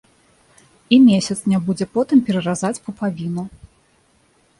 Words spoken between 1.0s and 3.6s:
месяц не будзе потым пераразаць пупавіну.